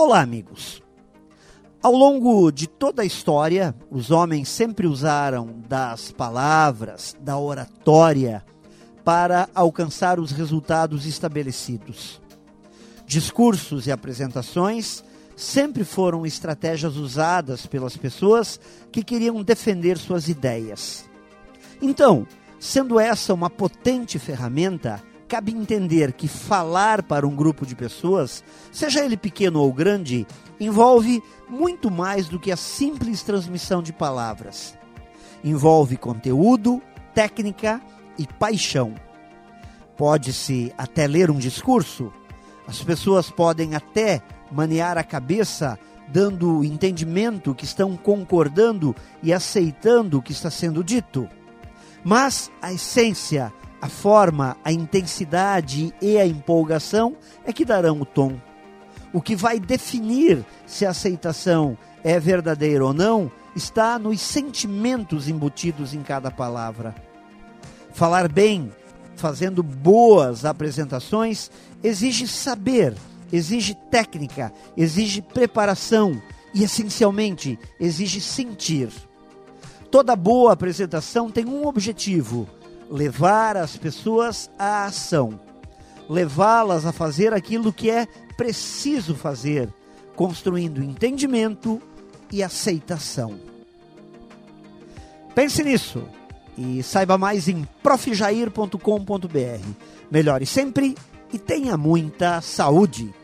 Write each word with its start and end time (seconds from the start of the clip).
Olá, 0.00 0.20
amigos. 0.20 0.80
Ao 1.82 1.92
longo 1.92 2.52
de 2.52 2.68
toda 2.68 3.02
a 3.02 3.04
história, 3.04 3.74
os 3.90 4.12
homens 4.12 4.48
sempre 4.48 4.86
usaram 4.86 5.56
das 5.68 6.12
palavras, 6.12 7.16
da 7.20 7.36
oratória, 7.36 8.46
para 9.04 9.48
alcançar 9.52 10.20
os 10.20 10.30
resultados 10.30 11.04
estabelecidos. 11.04 12.22
Discursos 13.06 13.88
e 13.88 13.90
apresentações 13.90 15.02
sempre 15.34 15.82
foram 15.82 16.24
estratégias 16.24 16.96
usadas 16.96 17.66
pelas 17.66 17.96
pessoas 17.96 18.60
que 18.92 19.02
queriam 19.02 19.42
defender 19.42 19.98
suas 19.98 20.28
ideias. 20.28 21.10
Então, 21.82 22.24
sendo 22.60 23.00
essa 23.00 23.34
uma 23.34 23.50
potente 23.50 24.16
ferramenta, 24.16 25.02
cabe 25.28 25.52
entender 25.52 26.12
que 26.14 26.26
falar 26.26 27.02
para 27.02 27.26
um 27.26 27.36
grupo 27.36 27.66
de 27.66 27.76
pessoas, 27.76 28.42
seja 28.72 29.04
ele 29.04 29.16
pequeno 29.16 29.60
ou 29.60 29.72
grande, 29.72 30.26
envolve 30.58 31.22
muito 31.48 31.90
mais 31.90 32.28
do 32.28 32.40
que 32.40 32.50
a 32.50 32.56
simples 32.56 33.22
transmissão 33.22 33.82
de 33.82 33.92
palavras. 33.92 34.76
Envolve 35.44 35.96
conteúdo, 35.96 36.82
técnica 37.14 37.80
e 38.18 38.26
paixão. 38.26 38.94
Pode-se 39.96 40.72
até 40.78 41.06
ler 41.06 41.30
um 41.30 41.38
discurso, 41.38 42.12
as 42.66 42.82
pessoas 42.82 43.30
podem 43.30 43.74
até 43.74 44.22
manear 44.50 44.98
a 44.98 45.04
cabeça, 45.04 45.78
dando 46.08 46.62
entendimento 46.64 47.54
que 47.54 47.64
estão 47.64 47.96
concordando 47.96 48.94
e 49.22 49.32
aceitando 49.32 50.18
o 50.18 50.22
que 50.22 50.32
está 50.32 50.50
sendo 50.50 50.84
dito. 50.84 51.28
Mas 52.04 52.50
a 52.60 52.72
essência, 52.72 53.52
a 53.80 53.88
forma, 53.88 54.56
a 54.64 54.72
intensidade 54.72 55.94
e 56.00 56.18
a 56.18 56.26
empolgação 56.26 57.16
é 57.44 57.52
que 57.52 57.64
darão 57.64 58.00
o 58.00 58.04
tom. 58.04 58.40
O 59.12 59.22
que 59.22 59.36
vai 59.36 59.58
definir 59.58 60.44
se 60.66 60.84
a 60.84 60.90
aceitação 60.90 61.78
é 62.02 62.18
verdadeira 62.18 62.84
ou 62.84 62.92
não 62.92 63.30
está 63.54 63.98
nos 63.98 64.20
sentimentos 64.20 65.28
embutidos 65.28 65.94
em 65.94 66.02
cada 66.02 66.30
palavra. 66.30 66.94
Falar 67.92 68.28
bem, 68.28 68.72
fazendo 69.16 69.62
boas 69.62 70.44
apresentações, 70.44 71.50
exige 71.82 72.26
saber, 72.26 72.94
exige 73.32 73.74
técnica, 73.90 74.52
exige 74.76 75.22
preparação 75.22 76.20
e, 76.54 76.62
essencialmente, 76.62 77.58
exige 77.80 78.20
sentir. 78.20 78.90
Toda 79.90 80.14
boa 80.14 80.52
apresentação 80.52 81.30
tem 81.30 81.46
um 81.46 81.66
objetivo: 81.66 82.48
levar 82.90 83.56
as 83.56 83.76
pessoas 83.76 84.50
à 84.58 84.84
ação, 84.84 85.38
levá-las 86.08 86.86
a 86.86 86.92
fazer 86.92 87.32
aquilo 87.32 87.72
que 87.72 87.90
é 87.90 88.06
preciso 88.36 89.14
fazer, 89.14 89.68
construindo 90.16 90.82
entendimento 90.82 91.80
e 92.32 92.42
aceitação. 92.42 93.38
Pense 95.34 95.62
nisso 95.62 96.02
e 96.56 96.82
saiba 96.82 97.16
mais 97.16 97.48
em 97.48 97.66
profjair.com.br. 97.82 98.78
Melhore 100.10 100.46
sempre 100.46 100.96
e 101.32 101.38
tenha 101.38 101.76
muita 101.76 102.40
saúde. 102.40 103.14